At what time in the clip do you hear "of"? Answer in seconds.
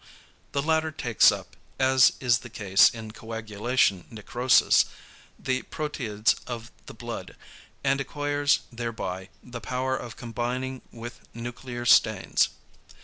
6.47-6.71, 9.95-10.17